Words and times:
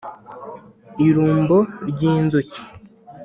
irumbo 1.07 1.57
ry’inzuki 1.89 2.61